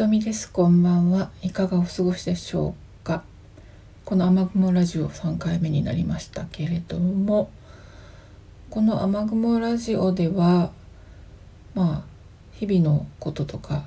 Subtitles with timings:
[0.00, 0.50] とみです。
[0.50, 1.30] こんばんは。
[1.42, 3.22] いかがお過ごしでしょうか。
[4.06, 7.50] この雨雲ラジオ3回目になりましたけれども
[8.70, 10.72] この雨雲ラジオでは
[11.74, 12.02] まあ
[12.54, 13.84] 日々のこととか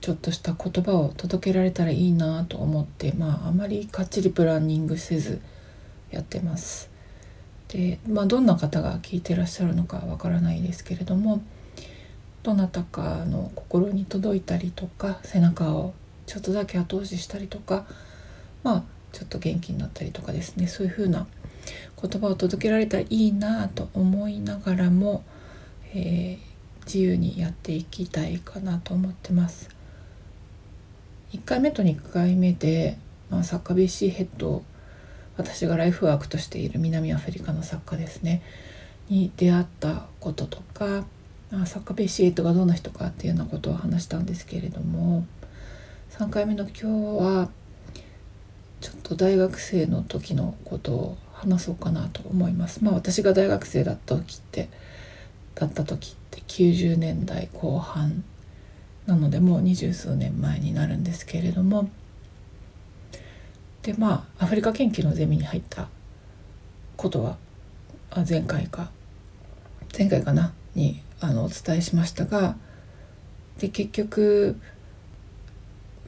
[0.00, 5.42] ちょっとした言葉を届けられたらいいなと思ってまああまりかっちりプランニングせず
[6.10, 6.88] やってます。
[7.68, 11.42] でまあどんな方が聞いてらっしゃるのかわからないですけれども
[12.42, 15.94] どなたかの心に届いたりとか背中を
[16.26, 17.86] ちょっとだけ後押ししたりとか
[18.62, 21.26] まあちょっと元気になったりとかですねそういう風な
[22.00, 25.24] 言葉を届けられたらいいなと思いながらも、
[25.92, 29.68] えー、自由にやっていきたいかなと思ってます。
[31.32, 34.64] 1回目と2回目で、まあ、作家 BC ヘッド
[35.36, 38.42] 私がライフワークとしている南アフリカの作家ですね
[39.08, 41.04] に出会ったこととか
[41.50, 45.26] サッカーベシエイトがどんな人かっていうようなことを話したんですけれども
[46.10, 46.86] 3回目の今日
[47.24, 47.48] は
[48.80, 52.84] ちょっと大学生の時のことを話そうかなと思います。
[52.84, 54.68] まあ私が大学生だった時って
[55.54, 58.24] だった時って90年代後半
[59.06, 61.90] なのでもう二十数年前になるんですけれども
[63.82, 65.88] でまあアフリカ研究のゼミに入った
[66.96, 67.36] ことは
[68.28, 68.90] 前回か
[69.96, 70.52] 前回かな？
[70.74, 72.56] にあのお伝えしましたが
[73.58, 74.56] で結局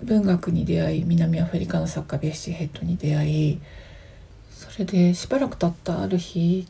[0.03, 3.61] 文学に出会い南アフリカの作家ベッシーヘッドに出会い
[4.51, 6.67] それでしばらく経ったある日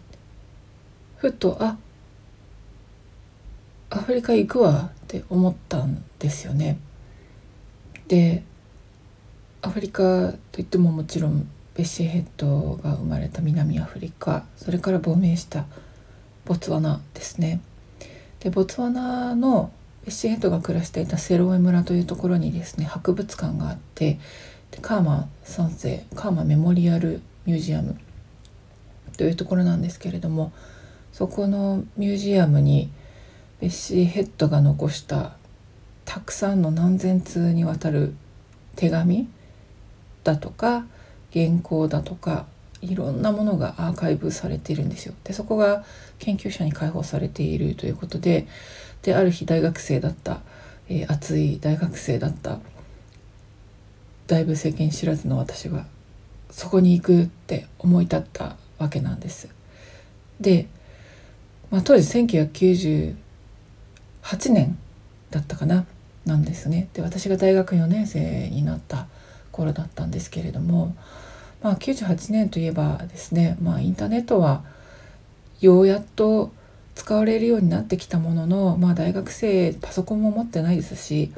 [1.16, 1.76] ふとあ
[3.90, 6.78] アフリカ行くわって思ったんですよね。
[8.08, 8.42] で
[9.60, 15.66] アフリカといってももちろんベッシーヘッドが生まれた南アフリカそれから亡命した
[16.44, 17.60] ボツワナですね。
[18.42, 19.72] でボツワナの
[20.04, 24.18] ベッシヘッドが暮らしていたセロエ村というところにですね博物館があって
[24.72, 27.96] でカーマ3世カーマメモリアルミュージアム
[29.16, 30.52] というところなんですけれども
[31.12, 32.90] そこのミュージアムに
[33.61, 35.36] ベッシーヘッドが残した
[36.05, 38.14] たくさんの何千通にわたる
[38.74, 39.28] 手紙
[40.24, 40.84] だとか
[41.33, 42.46] 原稿だとか
[42.82, 45.14] いろんなものがアーカイブされているんですよ。
[45.24, 45.84] でそこが
[46.18, 48.46] 研究者に開放されているということで
[49.02, 50.40] である日大学生だった、
[50.88, 52.58] えー、熱い大学生だった
[54.26, 55.86] だいぶ世間知らずの私は
[56.50, 59.48] そこに行くって思い立ったわけなんです。
[60.40, 60.66] で、
[61.70, 63.14] まあ、当時1998
[64.50, 64.78] 年
[65.30, 65.86] だったかな
[66.24, 66.88] なんですね。
[66.92, 69.06] で私が大学4年生になった
[69.50, 70.94] 頃だったんですけれども、
[71.62, 74.64] まあ、98年といえばですね、まあ、インターネットは
[75.61, 76.52] ようやっと
[76.95, 81.33] 使われるようになってきたものの、まあ、大学生パソコンも持ってないですし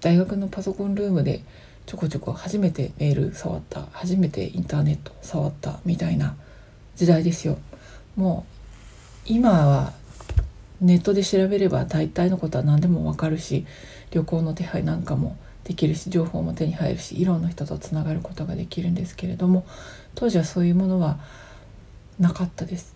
[0.00, 1.42] 大学のパソコンルームで
[1.86, 6.36] ちょこちょこ初めてメール触った初めてインターネット触ったみたいな
[6.96, 7.58] 時代ですよ。
[8.16, 8.52] もう
[9.26, 9.92] 今は
[10.80, 13.66] ネットで調べれば大体のことは何でもわかるし
[14.10, 19.66] 旅行の手配なんかもできるし情報も手に入るしいろんな人とつながることができるんですけれども
[20.14, 21.18] 当時はそういうものは
[22.18, 22.94] なかったです。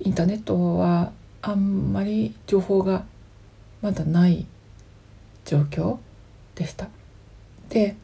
[0.00, 1.12] インターネットは
[1.42, 3.04] あんまり情報が
[3.82, 4.46] まだない
[5.44, 5.98] 状況
[6.54, 6.88] でした。
[7.68, 7.96] で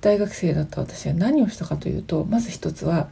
[0.00, 3.08] 大学生だった私は何をしたかというとまず一つは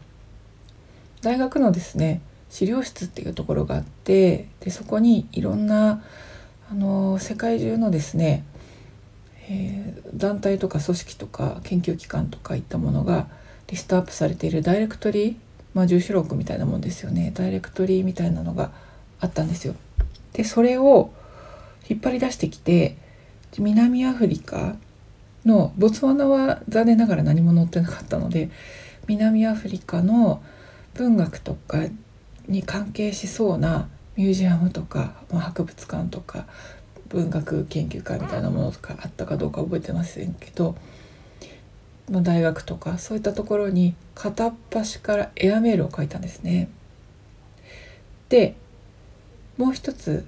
[1.22, 2.20] 大学のですね
[2.50, 6.02] 資料室っていうところがあってでそこにいろんな
[6.70, 8.44] あの世界中のですね、
[9.52, 13.28] えー、団体とか組織とか研究機関とかいったものが
[13.68, 15.36] リストアップされているダイレクトリー
[15.74, 18.70] まあ、住所録みたいなもんですよねダイレクトリーみたいなのが
[19.20, 19.74] あったんですよ。
[20.32, 21.12] でそれを
[21.88, 22.96] 引っ張り出してきて
[23.58, 24.76] 南アフリカ
[25.44, 28.50] のボツワナは残念ながら何も載ってなかったので
[29.06, 30.42] 南アフリカの
[30.94, 31.84] 文学とか
[32.48, 36.46] に関係しそうなミュージアムとか、まあ、博物館とか
[37.12, 40.74] 文学研究会みたいなものとかあったかどうか覚えてませんけど
[42.10, 46.68] 大学とかそういったところに片っ端からエアメールを書いたんですね。
[48.28, 48.56] で
[49.56, 50.26] もう一つ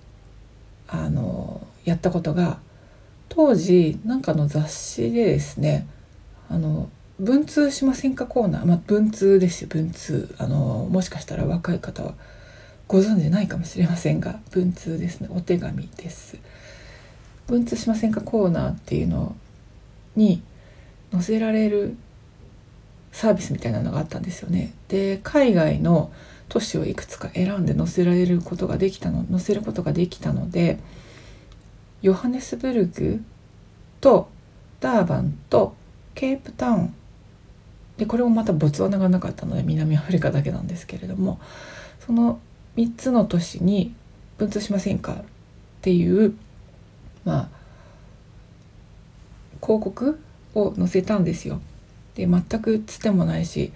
[0.87, 2.59] あのやったことが
[3.29, 5.87] 当時なんかの雑誌でですね
[6.49, 12.15] あの文通しませんかコーナー、まあ、文通ですよ文通あのもしかしたら若い方は
[12.87, 15.29] ご存じないかもしれませんが文通ですね。
[15.31, 16.39] お手紙です。
[17.47, 18.21] 文通しませんか？
[18.21, 19.35] コーナーっていうの
[20.17, 20.43] に
[21.13, 21.97] 載せられる
[23.13, 24.75] サービスみたいなのがあったんですよね。
[24.89, 26.13] で海外の
[26.49, 30.79] 都市をいくつか選んで載せられることができたの載せることができたので
[32.03, 33.23] ヨハネスブルグ
[34.01, 34.29] と
[34.81, 35.75] ダーバンと
[36.15, 36.95] ケープタウン。
[37.97, 41.41] でこれもまたボツワナがなかったので南アフリカだけなんですけれども
[42.05, 42.41] その
[42.77, 43.95] 3つの都市に
[44.39, 45.17] 文通しませんかっ
[45.83, 46.35] ていう
[47.25, 47.49] まあ
[49.63, 50.21] 広告
[50.55, 51.61] を載せたんですよ。
[52.15, 53.73] で全くつてもないし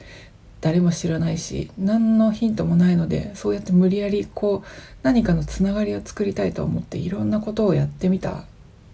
[0.60, 4.68] 誰も知らないし何のヒントもないのでそうやって無理やりこう
[5.02, 8.44] 何かのつながりを作りたいと思っていろんなことをやってみた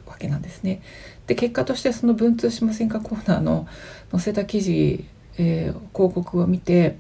[0.07, 0.83] わけなんですね。
[1.27, 3.67] で結果としてその文通しませんかコーナーの
[4.11, 5.05] 載せた記事、
[5.39, 6.97] えー、広告を見て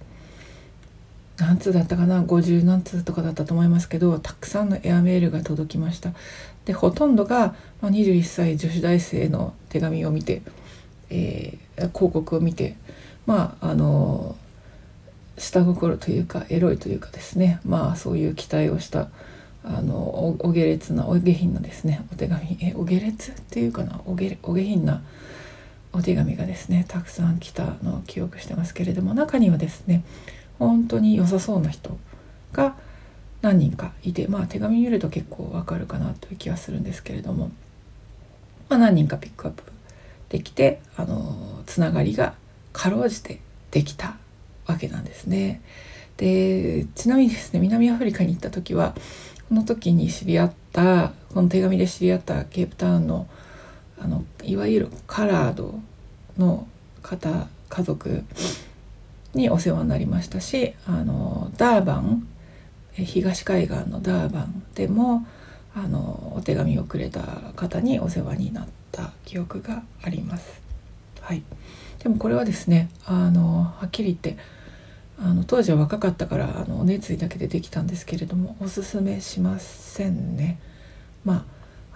[1.36, 6.12] 何通だったかな？50何通とかだったと思いますけどたくさんのエアメールが届きました。
[6.64, 10.42] でほとんどが、まあ、21歳女子大生の手紙を見て、
[11.10, 12.76] えー、広告を見て
[13.26, 14.36] まああの
[15.36, 17.60] 下心というかエロいというかですね。
[17.64, 19.08] まあそういう期待をした
[19.64, 19.96] あの
[20.40, 22.58] お下劣なお下品なですねお手紙。
[22.60, 24.00] えお下劣っていうかな？
[24.06, 25.02] お下お下品な
[25.92, 30.04] お手紙がですねたくさん来たのを記憶してますけれども中にはですね
[30.58, 31.96] 本当に良さそうな人
[32.52, 32.76] が
[33.42, 37.50] 何人かいてまあ手紙見ると結構わかるかなという気はするんですけれども、
[38.68, 39.62] まあ、何人かピックアップ
[40.30, 42.34] できてあのつながりが
[42.72, 43.40] かろうじて
[43.70, 44.16] できた
[44.66, 45.60] わけなんですね。
[46.16, 48.94] でちなみにですね南アフリカに行った時は
[49.48, 53.26] この時に知り合ったこの手紙で知り合ったケープタウンの
[53.98, 55.78] あのいわゆるカラード
[56.38, 56.66] の
[57.02, 58.24] 方家族
[59.36, 62.26] にお世話になりましたしあのダーバン
[62.94, 65.26] 東海岸のダーバンでも
[65.74, 67.20] あのお手紙をくれた
[67.56, 70.62] 方にお世話になった記憶があります。
[71.20, 71.42] はい、
[71.98, 74.40] でもこれはですねあのはっきり言って
[75.18, 80.60] あの当時は若かったからあのお熱意だけでできたんですけれどもおすすめしませんね。
[81.24, 81.44] ま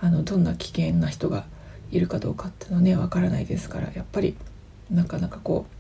[0.01, 1.45] ああのどんな危険な人が
[1.91, 4.37] いるかどうかっていうのはねわからないですからやっぱり
[4.91, 5.78] なかなかこう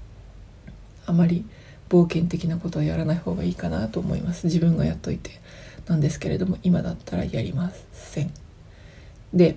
[1.08, 1.44] あまり
[1.88, 5.40] 冒険的なことはやらない方がいいかなと思います自分がやっといて
[5.86, 8.30] なんですけれども今だったらやりません。
[9.32, 9.56] で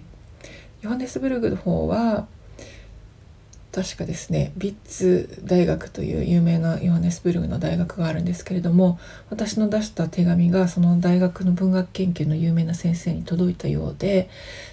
[0.81, 2.25] ヨハネスブルグの方は
[3.71, 8.99] 確かですねビッツ大学という有名なヨハネスブルグの大学があるんですけれども
[9.29, 14.29] 私の出した手紙がその大学の文学研究の有名な先生に届いたようで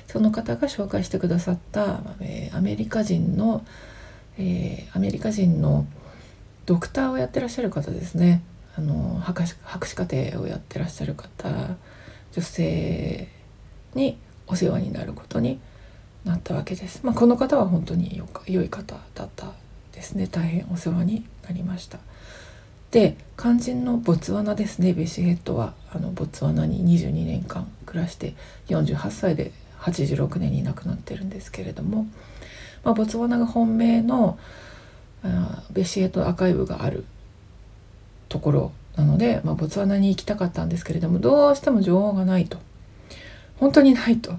[0.08, 3.64] その方が紹介してくださった、えー、アメリカ人の、
[4.36, 5.86] えー、アメリカ人の
[6.68, 8.42] ドクターをやってらっしゃる方ですね
[8.76, 11.48] あの博士博士課程をやってらっしゃる方
[12.32, 13.26] 女性
[13.94, 15.60] にお世話になることに
[16.26, 17.00] なったわけです。
[17.02, 19.52] まあ、この方は本当によか良い方だった
[19.92, 21.98] ですね大変お世話になりました。
[22.90, 28.34] で肝心のボツワナですねベシヘッドはあのボツワナに22年間暮らして
[28.68, 32.06] 48歳で86年に亡くなってるんですけれども、
[32.84, 34.38] まあ、ボツワナが本命の
[35.22, 37.04] あベシヘッドアーカイブがある
[38.28, 42.58] ところなので、まあ、ボツワナに行きたかったんですけれどもどうしても情報がないと。
[43.58, 44.34] 本当にないと。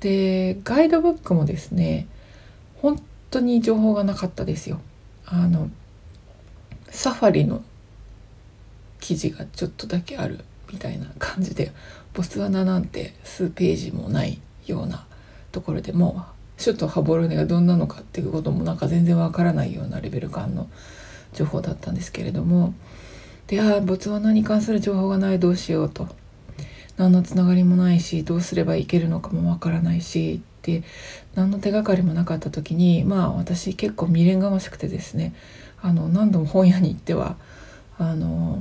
[0.00, 2.06] でガイドブックもですね
[2.76, 4.80] 本当に情報がなかったですよ。
[5.26, 5.70] あの
[6.90, 7.62] サファリの
[9.00, 11.72] 記事がちょっとだけあるみたいな感じで
[12.14, 15.06] ボツワナなんて数ページもないような
[15.52, 20.68] ところでもう首都ハボルネがどんなのかっていうこともなんか全然わからないようなレベル感の
[21.32, 22.74] 情報だったんですけれども。
[23.46, 26.08] であボツワナに関する情報がないどうしようと。
[26.96, 30.42] 何のつながりもないしどうすればいけるのかもわからないし。
[30.58, 30.82] って
[31.34, 35.34] 何の手がかりもなかった時にまあ私結構未練がましくてですね。
[35.80, 37.36] あの何度も本屋に行っては
[37.98, 38.60] あの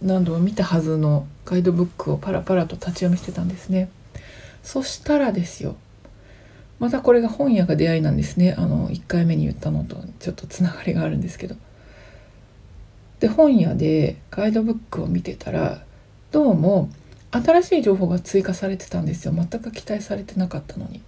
[0.00, 3.90] 何度も見たはずのガイドブックをパラパラと立ち読みしてたんですね。
[4.62, 5.76] そしたらですよ
[6.78, 11.56] またこれが本屋が出会いなんですねあの1回目に言ったのとちょっとつながりがあるんですけど。
[13.20, 15.84] で本屋でガイドブックを見てたら
[16.32, 16.90] どうも
[17.30, 21.00] 新しい情報が追加されてたんですよ全く期待されてなかったのに。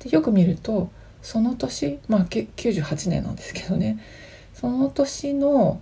[0.00, 0.90] でよく見ると
[1.22, 4.02] その年まあ98年なんですけどね
[4.54, 5.80] その年の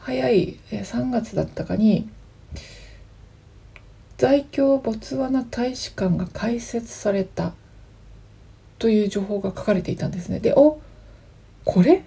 [0.00, 2.08] 早い3月だったかに
[4.18, 7.54] 在京ボツワナ大使館が開設された
[8.78, 10.40] という情報が書かれていたんですね。
[10.40, 10.80] でお
[11.64, 12.04] これ？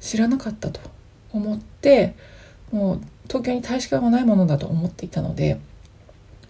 [0.00, 0.80] 知らなかったと
[1.32, 2.14] 思って
[2.72, 5.60] もう東京に大使館はないものだと思っていたので、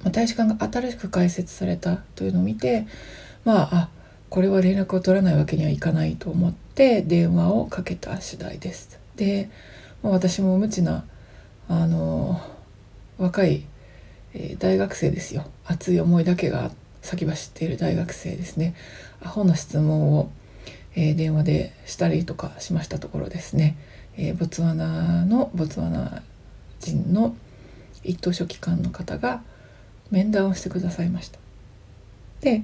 [0.02, 2.86] まあ、大使館が新しく開設されたというのを見て
[3.44, 3.88] まああ
[4.28, 9.00] これは連絡を取らないわけにはいかないと思って電話をかけた次第です。
[9.16, 9.50] で、
[10.04, 11.04] まあ、私も無知な
[11.68, 12.40] あの
[13.18, 13.64] 若い、
[14.32, 18.74] え、大学生ですよ熱い思いだけがあって先走っている大学生ですね
[19.22, 20.30] アホな質問を
[20.96, 23.76] えー、電話でしたりとかしましたところですね、
[24.16, 26.22] えー、ボツワナのボツワナ
[26.80, 27.36] 人の
[28.02, 29.42] 一等書記官の方が
[30.10, 31.38] 面談をしてくださいました。
[32.40, 32.62] で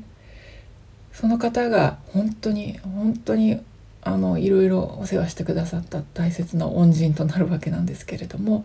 [1.12, 3.60] その方が本当に本当に
[4.02, 8.64] あのいろいろお世話してくださった大切な恩人となるわけなんですけれども、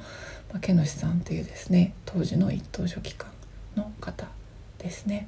[0.51, 3.29] まあ、ケノシさんというですね当時の一等書記官
[3.75, 4.27] の方
[4.81, 5.27] ですね。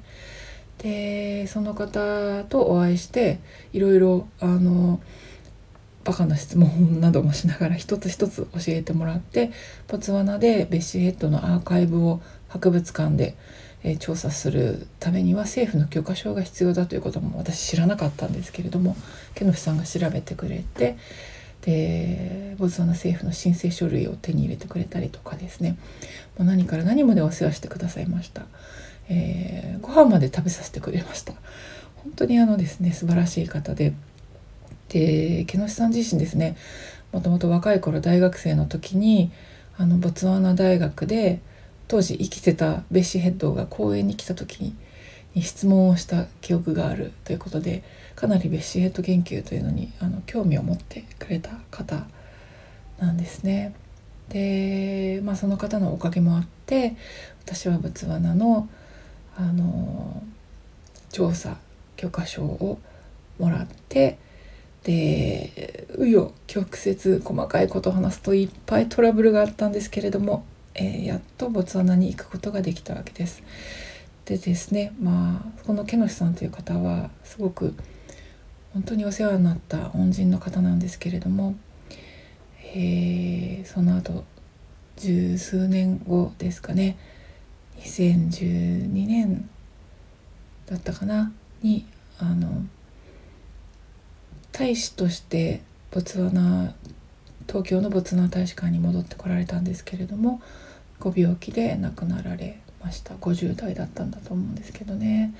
[0.78, 3.38] でその方とお会いして
[3.72, 5.00] いろいろあの
[6.04, 9.50] バカな質問などもしながら一つ一つ教えてもらって
[9.88, 13.36] ボツワナでベッシーヘッドのアーカイブを博物館で、
[13.82, 18.96] え調査するためには政府の許可証が必要だということも私知らなかったんですけれども
[19.34, 20.96] ケノフさんが調べてくれて
[21.62, 25.76] でボツワナ政府の申請書類を手に入れてくれたりとかですね
[26.38, 28.46] もう何から何までお世話してくださいました。
[29.08, 31.34] えー、ご飯まで食べさせてくれました
[31.96, 33.94] 本当にあのですね素晴らしい方で
[34.88, 36.56] で毛野さん自身ですね
[37.12, 39.30] もともと若い頃大学生の時に
[39.76, 41.40] あのボツワナ大学で
[41.88, 44.60] 当時生きてたベッシーヘッドが講演に来た時
[45.34, 47.82] に質問をした記憶があるということで
[48.14, 52.06] かなりベッシーヘッド研究というのにあの興味を持ってくれた方
[52.98, 53.74] なんですね。
[54.28, 56.96] で、まあ、その方のおかげもあって
[57.44, 58.68] 私はボツワナの
[59.36, 60.22] あの
[61.10, 61.56] 調査
[61.96, 62.78] 許可証を
[63.38, 64.18] もらって
[64.84, 73.42] で紆余曲折細かいことを話すといっぱいトラブルがあったんですけれども、えー、やっとボツワナに行くことができたわけです。
[74.26, 77.74] でですねまあこのケノシさんという方はすごく
[78.72, 81.54] 本当にお世話になった恩人の方なんですけれども、
[82.74, 84.24] えー、その後
[84.96, 86.96] 十数年後ですかね
[87.80, 89.48] 2012年
[90.66, 91.32] だったかな？
[91.62, 91.86] に
[92.18, 92.64] あの
[94.52, 96.74] 大使としてボツワナ
[97.46, 100.40] 東京のボツワナ大使館に戻ってこられたんですけれども
[101.00, 103.14] ご病気で亡くなられました。
[103.14, 105.34] 50代だったんだと思うんですけどね。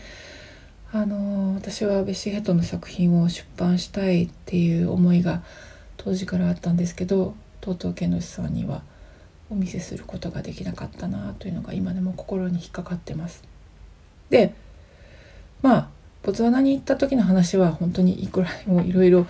[0.92, 5.42] あの私はベッシーヘッドの作品を出版したいっていう思いが
[5.96, 8.82] 当時からあったんですけどとうとうケノシさんには
[9.50, 13.42] お見せすることができなかったなというのが今でも心に引っかかってます。
[14.30, 14.54] で
[15.62, 15.88] まあ
[16.22, 19.26] ボツワナに行った時の話は本当にいくらでもいろいろ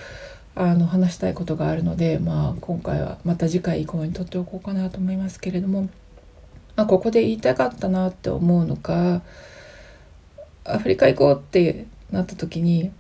[0.55, 5.89] 話したいことがあるので、まあ、今回はまた次回以降にとっておこうかなと思いますけれども、
[6.77, 9.23] まあ、ここで言いたかったなって思うのか
[10.65, 12.93] アフリカ行こうってなった時に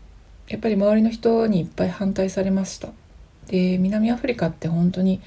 [0.48, 2.88] やっぱり周りの人にいっぱい反対されました。
[3.46, 5.20] で南アフリカって本当に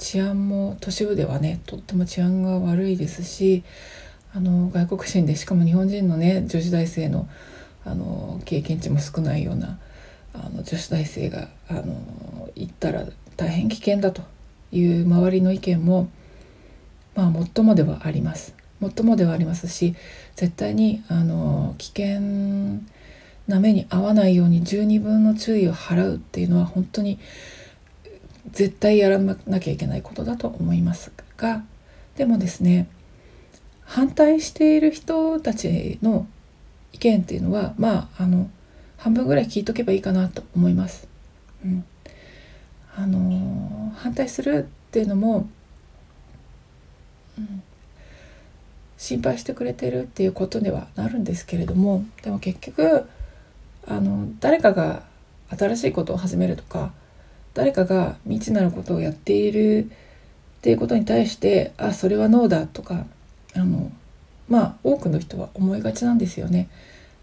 [0.00, 3.62] 治安も都市部ではねとっても治安が悪いですし
[4.34, 7.28] あの外国人でしかも日本人のね女子大生の
[7.84, 9.78] あの経験値も少ないような
[10.34, 14.22] あの女子大生があの行ったら大変危険だと
[14.72, 16.08] いう周りの意見も
[17.14, 18.54] まあ最もではあります。
[18.80, 19.94] 最もではありますし
[20.36, 22.80] 絶対にあの危険
[23.46, 27.18] な目に遭わないように十二分の注意を払うっていうのは本当に
[28.52, 31.62] 絶対やらなきゃいけないことだと思いますが
[32.16, 32.88] でもですね
[33.84, 36.26] 反対している人たちの
[36.92, 38.50] 意見っていうのはまああの
[38.96, 41.08] 半分ぐらい聞いとけばいいかなと思います。
[41.64, 41.84] うん、
[42.94, 45.48] あの反対するっていうのも、
[47.38, 47.62] うん、
[48.98, 53.08] 心配してくれてるっていうことではなるんですけれどもでも結局
[53.86, 55.02] あの誰かが
[55.56, 56.92] 新しいことを始めるとか
[57.54, 63.06] 誰かが未知なることをやっているっていうことに対してあそれはノーだとか
[63.54, 63.90] あの
[64.48, 66.68] まあ多くの人は思いがちなんですよね。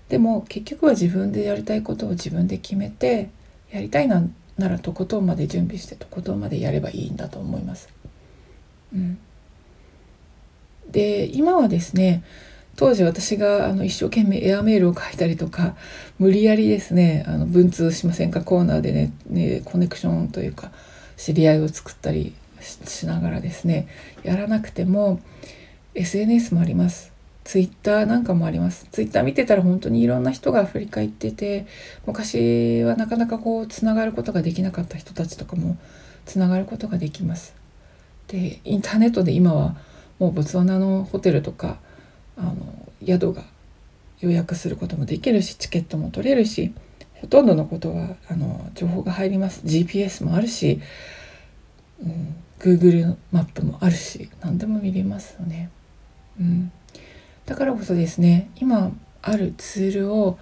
[0.10, 3.30] でも結局は自分でやりたいことを自分で決めて
[3.72, 4.24] やりたいな
[4.58, 7.90] ならとことんまで準備してとことんまでやればいいんだと思います。
[8.94, 9.20] うん、
[10.90, 12.24] で今はですね
[12.78, 15.76] 当時私があの一生懸命エアメールを書いたりとか
[16.20, 20.72] 無理やりですねあの文通しませんかコーナーでねねコネクションというか
[21.18, 23.88] 知り合いを作ったりしながらですね
[24.24, 25.20] やらなくても
[25.96, 27.12] SNS もあります。
[27.44, 28.88] ツイッターなんかもあります。
[28.92, 31.66] ツイッター見てたら本当にいろんな人が振り返ってて
[32.06, 35.78] 昔はなかなかこうつながることができなかった人たちとかも
[36.26, 37.56] つながることができます。
[38.28, 39.78] でインターネットで今は
[40.20, 41.80] もうボツワナのホテルとか
[42.38, 42.56] あの
[43.06, 43.44] 宿が
[44.20, 46.74] 予約することもできるしチケットも取れるし
[47.16, 50.80] ほとんどのことはあの情報が入ります GPS もあるし、
[52.02, 55.70] うん、Google マップもあるし何でも見れますよね。
[56.40, 56.72] うん、
[57.46, 58.92] だからこそですね今
[59.24, 60.38] あるツールを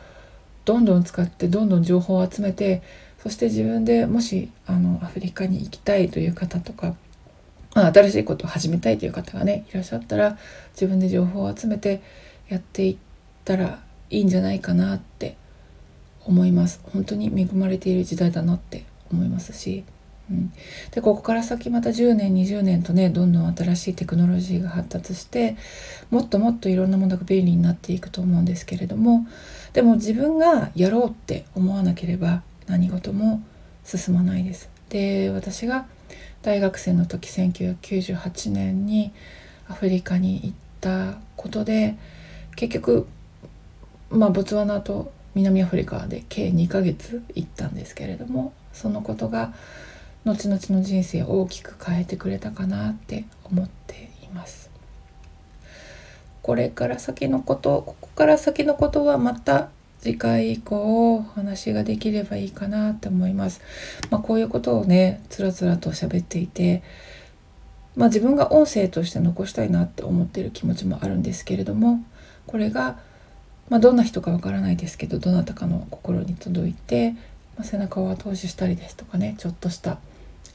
[0.65, 2.81] どんどん使ってどんどん情報を集めて
[3.19, 6.95] そして自分でもしあのアフリカに行きたいという方とか、
[7.75, 10.37] まあ、新しいことを始めたいという方がねいらっしゃったら
[10.71, 12.01] 自分で情報を集めて
[12.47, 12.97] やっていっ
[13.43, 13.79] たら
[14.09, 15.35] いいんじゃないかなって
[16.25, 16.81] 思います。
[16.91, 19.83] 本当に恵まれている時代だなって思いますし、
[20.31, 20.51] うん、
[20.91, 25.55] でここから先また10年20年とねどんどん新しいテクノロジーが発達して
[26.09, 29.27] もっともっといろんなものが便利になっていくと思うんですけれども
[29.73, 33.43] でも自分がやろうって思わなければ何事も
[33.83, 34.69] 進まないです。
[34.89, 35.85] で私が
[36.45, 39.11] 大学生の時1998年に
[39.67, 41.97] アフリカに行ったことで
[42.55, 43.07] 結局
[44.11, 49.55] まあボツワナと南アフリカで計2ヶ月行ったんですけれどもそのことが
[50.23, 54.69] 後々の人生を大きく変えてくれたかなって思っています。
[56.43, 59.69] これから先のことここから先のことはまた
[60.05, 63.59] 次回以降お話ができればいいかなって思います。
[64.11, 66.83] まあ、こういうことをねつらつらと喋っていて、
[67.95, 72.05] まあ、自分が音声として残したいなって思ってる気持ちもあるんですけれども
[72.45, 72.99] これが、
[73.69, 77.13] まあ、どんな人かわからないですけどどなたかの心に届いて、
[77.57, 79.97] まあ、背中を後押ししたりですとかねちょっとした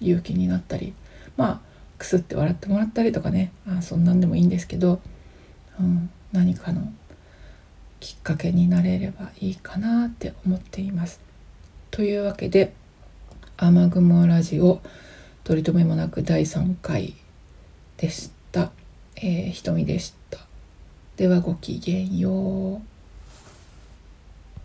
[0.01, 0.95] 勇気になったり
[1.37, 1.61] まあ
[1.99, 5.01] くすって笑ってもらったりとかねあそんなんでもいいんですけど、
[5.81, 6.93] うん、何かの
[8.01, 11.21] きっかけになれればいいかなって思っています。
[11.91, 12.73] というわけで
[13.57, 14.81] 「雨雲ラジオ」
[15.45, 17.15] 取り留めもなく第3回
[17.97, 18.73] でした。
[19.17, 20.39] えー、ひとみでした。
[21.17, 22.90] ではごきげんよう。